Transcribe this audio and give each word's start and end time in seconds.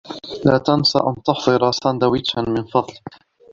لا 0.45 0.57
تنس 0.57 0.95
أن 0.95 1.23
تحضر 1.23 1.71
ساندويشا 1.71 2.39
من 2.39 2.63
فضلك. 2.63 3.19